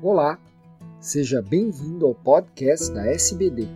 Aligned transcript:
Olá, 0.00 0.38
seja 1.00 1.42
bem-vindo 1.42 2.06
ao 2.06 2.14
podcast 2.14 2.94
da 2.94 3.04
SBD. 3.04 3.66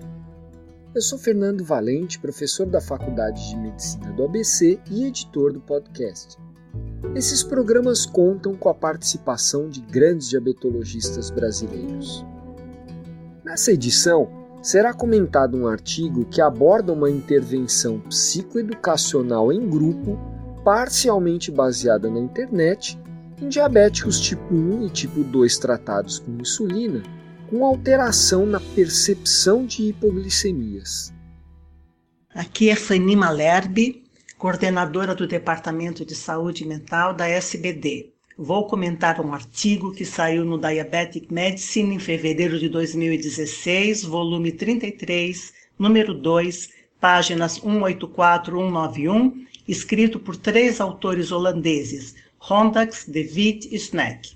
Eu 0.94 1.02
sou 1.02 1.18
Fernando 1.18 1.64
Valente, 1.64 2.20
professor 2.20 2.64
da 2.64 2.80
Faculdade 2.80 3.48
de 3.48 3.56
Medicina 3.56 4.12
do 4.12 4.26
ABC 4.26 4.78
e 4.88 5.04
editor 5.04 5.52
do 5.52 5.58
podcast. 5.58 6.38
Esses 7.16 7.42
programas 7.42 8.06
contam 8.06 8.54
com 8.54 8.68
a 8.68 8.74
participação 8.74 9.68
de 9.68 9.80
grandes 9.80 10.28
diabetologistas 10.28 11.28
brasileiros. 11.28 12.24
Nessa 13.44 13.72
edição, 13.72 14.30
será 14.62 14.94
comentado 14.94 15.56
um 15.56 15.66
artigo 15.66 16.24
que 16.26 16.40
aborda 16.40 16.92
uma 16.92 17.10
intervenção 17.10 17.98
psicoeducacional 17.98 19.52
em 19.52 19.68
grupo, 19.68 20.16
parcialmente 20.62 21.50
baseada 21.50 22.08
na 22.08 22.20
internet 22.20 22.96
em 23.42 23.48
diabéticos 23.48 24.20
tipo 24.20 24.54
1 24.54 24.86
e 24.86 24.90
tipo 24.90 25.24
2 25.24 25.58
tratados 25.58 26.20
com 26.20 26.40
insulina, 26.40 27.02
com 27.50 27.64
alteração 27.64 28.46
na 28.46 28.60
percepção 28.60 29.66
de 29.66 29.88
hipoglicemias. 29.88 31.12
Aqui 32.32 32.70
é 32.70 32.76
Fanny 32.76 33.16
Malerbe, 33.16 34.04
coordenadora 34.38 35.12
do 35.12 35.26
Departamento 35.26 36.04
de 36.04 36.14
Saúde 36.14 36.64
Mental 36.64 37.12
da 37.12 37.28
SBD. 37.28 38.12
Vou 38.38 38.68
comentar 38.68 39.20
um 39.20 39.34
artigo 39.34 39.92
que 39.92 40.04
saiu 40.04 40.44
no 40.44 40.56
Diabetic 40.56 41.32
Medicine 41.32 41.96
em 41.96 41.98
fevereiro 41.98 42.60
de 42.60 42.68
2016, 42.68 44.04
volume 44.04 44.52
33, 44.52 45.52
número 45.76 46.14
2, 46.14 46.70
páginas 47.00 47.54
184 47.54 48.56
191, 48.56 49.44
escrito 49.66 50.20
por 50.20 50.36
três 50.36 50.80
autores 50.80 51.32
holandeses, 51.32 52.14
Rondax, 52.44 53.06
e 53.08 53.76
Snack. 53.76 54.32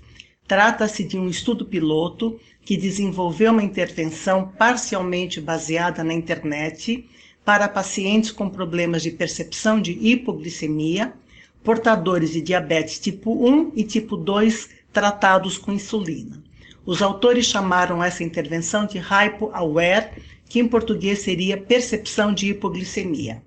Trata-se 0.47 1.03
de 1.03 1.17
um 1.17 1.27
estudo 1.27 1.65
piloto 1.65 2.39
que 2.63 2.77
desenvolveu 2.77 3.51
uma 3.51 3.61
intervenção 3.61 4.47
parcialmente 4.57 5.41
baseada 5.41 6.05
na 6.05 6.13
internet 6.13 7.05
para 7.43 7.67
pacientes 7.67 8.31
com 8.31 8.49
problemas 8.49 9.03
de 9.03 9.11
percepção 9.11 9.81
de 9.81 9.91
hipoglicemia, 9.91 11.13
portadores 11.61 12.31
de 12.31 12.39
diabetes 12.39 12.97
tipo 12.97 13.45
1 13.45 13.73
e 13.75 13.83
tipo 13.83 14.15
2 14.15 14.69
tratados 14.93 15.57
com 15.57 15.73
insulina. 15.73 16.41
Os 16.85 17.01
autores 17.01 17.45
chamaram 17.45 18.01
essa 18.01 18.23
intervenção 18.23 18.85
de 18.85 18.99
Hypo-Aware, 18.99 20.23
que 20.47 20.61
em 20.61 20.67
português 20.67 21.19
seria 21.19 21.57
percepção 21.57 22.33
de 22.33 22.51
hipoglicemia. 22.51 23.43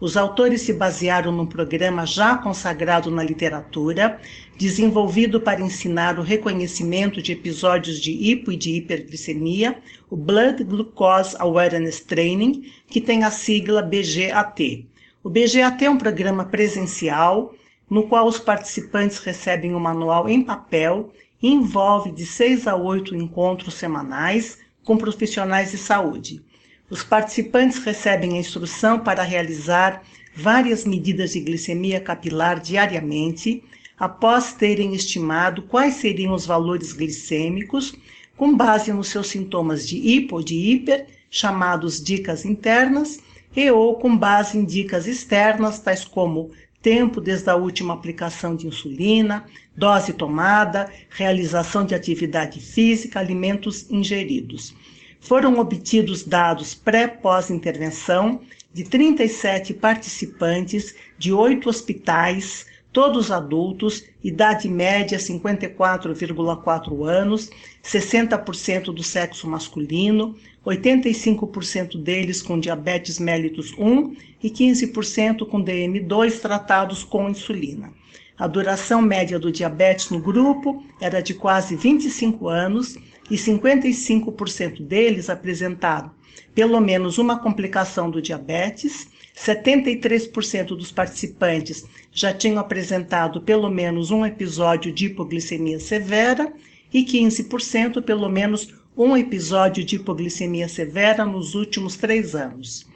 Os 0.00 0.16
autores 0.16 0.62
se 0.62 0.72
basearam 0.72 1.30
num 1.30 1.44
programa 1.44 2.06
já 2.06 2.38
consagrado 2.38 3.10
na 3.10 3.22
literatura, 3.22 4.18
desenvolvido 4.56 5.38
para 5.38 5.60
ensinar 5.60 6.18
o 6.18 6.22
reconhecimento 6.22 7.20
de 7.20 7.32
episódios 7.32 8.00
de 8.00 8.10
hipo 8.10 8.50
e 8.50 8.56
de 8.56 8.70
hiperglicemia, 8.76 9.78
o 10.08 10.16
Blood 10.16 10.64
Glucose 10.64 11.36
Awareness 11.38 12.00
Training, 12.00 12.72
que 12.88 12.98
tem 12.98 13.24
a 13.24 13.30
sigla 13.30 13.82
BGAT. 13.82 14.88
O 15.22 15.28
BGAT 15.28 15.84
é 15.84 15.90
um 15.90 15.98
programa 15.98 16.46
presencial 16.46 17.54
no 17.90 18.04
qual 18.04 18.26
os 18.26 18.38
participantes 18.38 19.18
recebem 19.18 19.74
um 19.74 19.80
manual 19.80 20.30
em 20.30 20.42
papel 20.42 21.12
e 21.42 21.48
envolve 21.48 22.10
de 22.10 22.24
seis 22.24 22.66
a 22.66 22.74
oito 22.74 23.14
encontros 23.14 23.74
semanais 23.74 24.58
com 24.82 24.96
profissionais 24.96 25.72
de 25.72 25.76
saúde. 25.76 26.42
Os 26.90 27.04
participantes 27.04 27.78
recebem 27.78 28.32
a 28.32 28.40
instrução 28.40 28.98
para 28.98 29.22
realizar 29.22 30.02
várias 30.34 30.84
medidas 30.84 31.30
de 31.30 31.40
glicemia 31.40 32.00
capilar 32.00 32.58
diariamente, 32.58 33.62
após 33.96 34.54
terem 34.54 34.92
estimado 34.92 35.62
quais 35.62 35.94
seriam 35.94 36.34
os 36.34 36.44
valores 36.44 36.92
glicêmicos, 36.92 37.94
com 38.36 38.56
base 38.56 38.92
nos 38.92 39.06
seus 39.06 39.28
sintomas 39.28 39.86
de 39.86 39.98
hipo 39.98 40.36
ou 40.36 40.42
de 40.42 40.56
hiper, 40.56 41.06
chamados 41.30 42.02
dicas 42.02 42.44
internas, 42.44 43.20
e 43.54 43.70
ou 43.70 43.94
com 43.94 44.16
base 44.16 44.58
em 44.58 44.64
dicas 44.64 45.06
externas, 45.06 45.78
tais 45.78 46.04
como 46.04 46.50
tempo 46.82 47.20
desde 47.20 47.48
a 47.50 47.54
última 47.54 47.94
aplicação 47.94 48.56
de 48.56 48.66
insulina, 48.66 49.44
dose 49.76 50.12
tomada, 50.12 50.90
realização 51.08 51.84
de 51.84 51.94
atividade 51.94 52.58
física, 52.58 53.20
alimentos 53.20 53.88
ingeridos 53.88 54.74
foram 55.20 55.58
obtidos 55.58 56.24
dados 56.24 56.74
pré-pós-intervenção 56.74 58.40
de 58.72 58.84
37 58.84 59.74
participantes 59.74 60.94
de 61.18 61.32
oito 61.32 61.68
hospitais, 61.68 62.66
todos 62.92 63.30
adultos, 63.30 64.04
idade 64.24 64.68
média 64.68 65.18
54,4 65.18 67.04
anos, 67.04 67.50
60% 67.84 68.84
do 68.86 69.02
sexo 69.02 69.46
masculino, 69.48 70.34
85% 70.66 72.02
deles 72.02 72.42
com 72.42 72.58
diabetes 72.58 73.18
mellitus 73.18 73.72
1 73.78 74.16
e 74.42 74.50
15% 74.50 75.46
com 75.46 75.62
DM2 75.62 76.40
tratados 76.40 77.04
com 77.04 77.28
insulina. 77.28 77.92
A 78.38 78.46
duração 78.46 79.02
média 79.02 79.38
do 79.38 79.52
diabetes 79.52 80.10
no 80.10 80.18
grupo 80.18 80.82
era 81.00 81.20
de 81.20 81.34
quase 81.34 81.76
25 81.76 82.48
anos 82.48 82.96
e 83.30 83.36
55% 83.36 84.82
deles 84.82 85.30
apresentaram 85.30 86.10
pelo 86.54 86.80
menos 86.80 87.18
uma 87.18 87.38
complicação 87.38 88.10
do 88.10 88.20
diabetes, 88.20 89.08
73% 89.36 90.76
dos 90.76 90.90
participantes 90.90 91.86
já 92.12 92.34
tinham 92.34 92.58
apresentado 92.58 93.40
pelo 93.40 93.70
menos 93.70 94.10
um 94.10 94.26
episódio 94.26 94.92
de 94.92 95.06
hipoglicemia 95.06 95.78
severa 95.78 96.52
e 96.92 97.04
15% 97.04 98.02
pelo 98.02 98.28
menos 98.28 98.74
um 98.96 99.16
episódio 99.16 99.84
de 99.84 99.96
hipoglicemia 99.96 100.68
severa 100.68 101.24
nos 101.24 101.54
últimos 101.54 101.96
três 101.96 102.34
anos. 102.34 102.86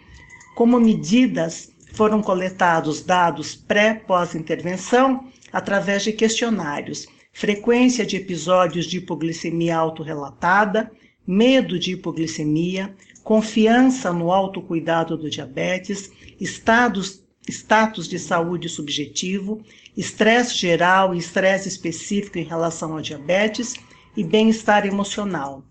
Como 0.55 0.81
medidas, 0.81 1.73
foram 1.93 2.21
coletados 2.21 3.03
dados 3.03 3.55
pré-pós-intervenção 3.55 5.29
através 5.53 6.03
de 6.03 6.13
questionários 6.13 7.07
frequência 7.35 8.07
de 8.07 8.17
episódios 8.17 8.87
de 8.87 8.99
hipoglicemia 8.99 9.77
autorrelatada, 9.77 10.91
medo 11.27 11.79
de 11.79 11.93
hipoglicemia, 11.93 12.95
confiança 13.25 14.13
no 14.13 14.31
autocuidado 14.31 15.17
do 15.17 15.29
diabetes, 15.29 16.11
estados, 16.41 17.25
status 17.49 18.09
de 18.09 18.21
saúde 18.21 18.69
subjetivo, 18.69 19.61
estresse 19.97 20.57
geral 20.57 21.13
e 21.13 21.19
estresse 21.19 21.69
específico 21.69 22.39
em 22.39 22.45
relação 22.45 22.93
ao 22.93 23.03
diabetes 23.03 23.75
e 24.17 24.23
bem-estar 24.23 24.87
emocional. 24.87 25.65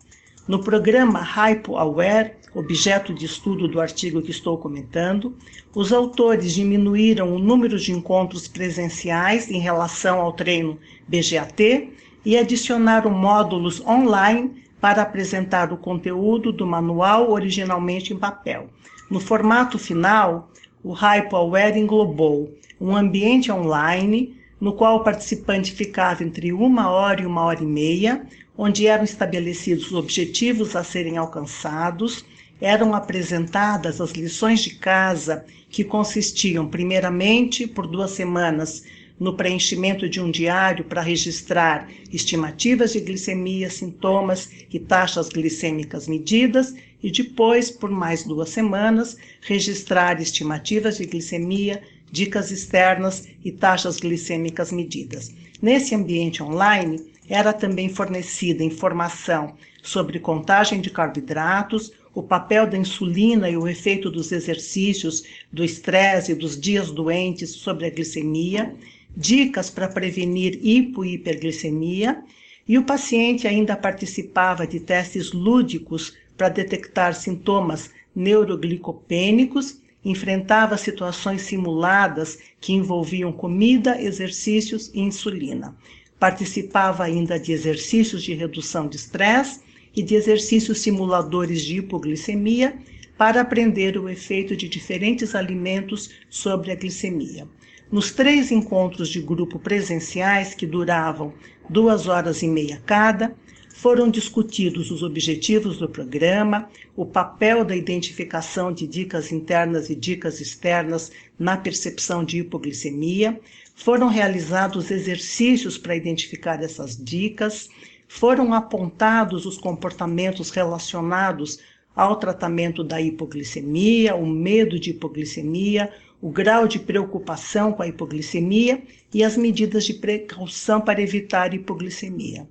No 0.46 0.60
programa 0.60 1.22
Hypo 1.22 1.78
Aware, 1.78 2.34
objeto 2.54 3.14
de 3.14 3.26
estudo 3.26 3.66
do 3.66 3.80
artigo 3.80 4.22
que 4.22 4.32
estou 4.32 4.58
comentando, 4.58 5.38
os 5.74 5.94
autores 5.94 6.54
diminuíram 6.54 7.34
o 7.34 7.40
número 7.40 7.80
de 7.80 7.94
encontros 7.94 8.46
presenciais 8.46 9.50
em 9.50 9.60
relação 9.60 10.20
ao 10.20 10.34
treino 10.34 10.78
BGAT 11.08 11.90
e 12.26 12.38
adicionaram 12.38 13.10
módulos 13.10 13.80
online 13.88 14.64
para 14.82 15.02
apresentar 15.02 15.72
o 15.72 15.78
conteúdo 15.78 16.52
do 16.52 16.68
manual 16.68 17.32
originalmente 17.32 18.14
em 18.14 18.18
papel. 18.18 18.68
No 19.10 19.22
formato 19.22 19.80
final, 19.80 20.52
o 20.84 20.92
HypoAware 20.92 21.78
englobou 21.78 22.54
um 22.82 22.94
ambiente 22.94 23.50
online 23.50 24.36
no 24.64 24.72
qual 24.72 24.96
o 24.96 25.04
participante 25.04 25.74
ficava 25.74 26.24
entre 26.24 26.54
uma 26.54 26.90
hora 26.90 27.22
e 27.22 27.26
uma 27.26 27.42
hora 27.42 27.62
e 27.62 27.66
meia, 27.66 28.26
onde 28.58 28.88
eram 28.88 29.04
estabelecidos 29.04 29.88
os 29.88 29.94
objetivos 29.94 30.74
a 30.74 30.86
serem 30.86 31.18
alcançados, 31.18 32.24
eram 32.62 32.96
apresentadas 32.96 34.00
as 34.00 34.12
lições 34.12 34.62
de 34.62 34.76
casa, 34.76 35.44
que 35.70 35.84
consistiam, 35.84 36.66
primeiramente, 36.66 37.68
por 37.68 37.86
duas 37.86 38.12
semanas, 38.12 38.86
no 39.20 39.36
preenchimento 39.36 40.08
de 40.08 40.22
um 40.22 40.32
diário 40.32 40.86
para 40.86 41.02
registrar 41.02 41.90
estimativas 42.10 42.94
de 42.94 43.02
glicemia, 43.02 43.70
sintomas 43.70 44.50
e 44.72 44.80
taxas 44.80 45.28
glicêmicas 45.28 46.08
medidas, 46.08 46.74
e 47.04 47.12
depois, 47.12 47.70
por 47.70 47.92
mais 47.92 48.24
duas 48.24 48.48
semanas, 48.48 49.18
registrar 49.42 50.22
estimativas 50.22 51.00
de 51.00 51.06
glicemia, 51.06 51.84
dicas 52.14 52.52
externas 52.52 53.28
e 53.44 53.52
taxas 53.52 54.00
glicêmicas 54.00 54.72
medidas. 54.72 55.34
Nesse 55.60 55.96
ambiente 55.96 56.44
online, 56.44 57.04
era 57.28 57.52
também 57.52 57.90
fornecida 57.90 58.64
informação 58.64 59.56
sobre 59.82 60.20
contagem 60.20 60.80
de 60.80 60.92
carboidratos, 60.92 61.92
o 62.14 62.22
papel 62.22 62.70
da 62.70 62.78
insulina 62.78 63.50
e 63.50 63.58
o 63.58 63.68
efeito 63.68 64.12
dos 64.12 64.32
exercícios, 64.32 65.24
do 65.52 65.64
estresse 65.64 66.34
e 66.34 66.36
dos 66.36 66.56
dias 66.60 66.92
doentes 66.92 67.50
sobre 67.50 67.88
a 67.88 67.90
glicemia, 67.90 68.76
dicas 69.18 69.72
para 69.72 69.88
prevenir 69.88 70.60
hipo 70.62 71.04
e 71.04 71.16
hiperglicemia, 71.16 72.24
e 72.68 72.78
o 72.78 72.84
paciente 72.84 73.48
ainda 73.48 73.76
participava 73.76 74.68
de 74.68 74.80
testes 74.80 75.32
lúdicos 75.32 76.14
para 76.38 76.50
detectar 76.50 77.16
sintomas 77.16 77.90
neuroglicopênicos, 78.16 79.82
enfrentava 80.04 80.78
situações 80.78 81.44
simuladas 81.44 82.40
que 82.60 82.74
envolviam 82.74 83.32
comida, 83.32 84.02
exercícios 84.02 84.92
e 84.94 85.02
insulina. 85.02 85.76
Participava 86.20 87.04
ainda 87.04 87.40
de 87.40 87.52
exercícios 87.52 88.24
de 88.24 88.34
redução 88.34 88.88
de 88.88 88.98
estresse 88.98 89.62
e 89.96 90.02
de 90.02 90.16
exercícios 90.16 90.80
simuladores 90.80 91.62
de 91.62 91.78
hipoglicemia 91.78 92.78
para 93.18 93.42
aprender 93.42 93.98
o 93.98 94.10
efeito 94.10 94.56
de 94.56 94.68
diferentes 94.68 95.36
alimentos 95.36 96.10
sobre 96.30 96.72
a 96.72 96.76
glicemia. 96.76 97.48
Nos 97.92 98.12
três 98.12 98.52
encontros 98.52 99.08
de 99.08 99.22
grupo 99.22 99.60
presenciais, 99.60 100.56
que 100.56 100.66
duravam 100.66 101.34
duas 101.70 102.08
horas 102.08 102.42
e 102.42 102.48
meia 102.48 102.82
cada, 102.86 103.36
foram 103.84 104.10
discutidos 104.10 104.92
os 104.92 105.04
objetivos 105.04 105.78
do 105.78 105.90
programa, 105.90 106.70
o 106.96 107.06
papel 107.06 107.66
da 107.66 107.76
identificação 107.76 108.72
de 108.72 108.88
dicas 108.88 109.30
internas 109.30 109.90
e 109.90 109.96
dicas 109.96 110.40
externas 110.40 111.12
na 111.38 111.58
percepção 111.58 112.24
de 112.24 112.40
hipoglicemia, 112.40 113.38
foram 113.76 114.08
realizados 114.08 114.90
exercícios 114.90 115.78
para 115.78 115.98
identificar 115.98 116.64
essas 116.64 116.96
dicas, 116.96 117.68
foram 118.08 118.54
apontados 118.54 119.46
os 119.46 119.58
comportamentos 119.58 120.50
relacionados 120.50 121.60
ao 121.94 122.16
tratamento 122.16 122.86
da 122.86 123.02
hipoglicemia, 123.02 124.16
o 124.16 124.26
medo 124.26 124.80
de 124.80 124.92
hipoglicemia, 124.92 125.92
o 126.22 126.30
grau 126.30 126.70
de 126.70 126.80
preocupação 126.80 127.74
com 127.74 127.84
a 127.84 127.88
hipoglicemia 127.90 128.82
e 129.14 129.26
as 129.26 129.36
medidas 129.36 129.84
de 129.84 129.96
precaução 129.96 130.80
para 130.80 131.02
evitar 131.02 131.54
hipoglicemia. 131.54 132.48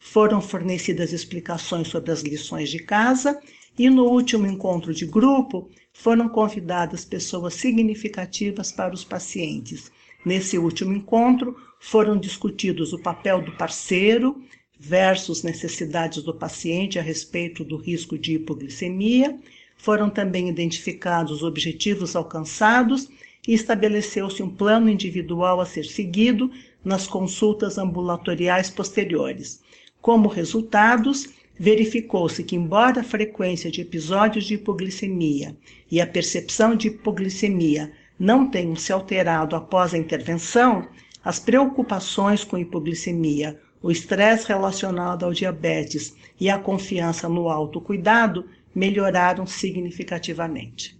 Foram 0.00 0.40
fornecidas 0.40 1.12
explicações 1.12 1.88
sobre 1.88 2.10
as 2.10 2.22
lições 2.22 2.70
de 2.70 2.80
casa 2.80 3.38
e 3.78 3.88
no 3.88 4.06
último 4.06 4.46
encontro 4.46 4.92
de 4.92 5.06
grupo 5.06 5.70
foram 5.92 6.28
convidadas 6.28 7.04
pessoas 7.04 7.54
significativas 7.54 8.72
para 8.72 8.92
os 8.92 9.04
pacientes. 9.04 9.92
Nesse 10.24 10.58
último 10.58 10.92
encontro 10.92 11.54
foram 11.78 12.18
discutidos 12.18 12.92
o 12.92 12.98
papel 12.98 13.40
do 13.40 13.52
parceiro 13.52 14.42
versus 14.78 15.42
necessidades 15.42 16.22
do 16.22 16.34
paciente 16.34 16.98
a 16.98 17.02
respeito 17.02 17.62
do 17.62 17.76
risco 17.76 18.18
de 18.18 18.34
hipoglicemia 18.34 19.38
foram 19.80 20.10
também 20.10 20.48
identificados 20.48 21.32
os 21.32 21.42
objetivos 21.42 22.14
alcançados 22.14 23.08
e 23.48 23.54
estabeleceu-se 23.54 24.42
um 24.42 24.50
plano 24.50 24.90
individual 24.90 25.60
a 25.60 25.66
ser 25.66 25.84
seguido 25.84 26.50
nas 26.84 27.06
consultas 27.06 27.78
ambulatoriais 27.78 28.68
posteriores. 28.68 29.62
Como 30.00 30.28
resultados, 30.28 31.28
verificou-se 31.58 32.42
que, 32.42 32.56
embora 32.56 33.00
a 33.00 33.04
frequência 33.04 33.70
de 33.70 33.82
episódios 33.82 34.44
de 34.46 34.54
hipoglicemia 34.54 35.56
e 35.90 36.00
a 36.00 36.06
percepção 36.06 36.74
de 36.74 36.88
hipoglicemia 36.88 37.92
não 38.18 38.48
tenham 38.48 38.76
se 38.76 38.92
alterado 38.92 39.56
após 39.56 39.94
a 39.94 39.98
intervenção, 39.98 40.88
as 41.24 41.38
preocupações 41.38 42.44
com 42.44 42.58
hipoglicemia, 42.58 43.60
o 43.82 43.90
estresse 43.90 44.46
relacionado 44.48 45.24
ao 45.24 45.32
diabetes 45.32 46.14
e 46.38 46.50
a 46.50 46.58
confiança 46.58 47.28
no 47.28 47.48
autocuidado 47.48 48.46
melhoraram 48.74 49.46
significativamente. 49.46 50.99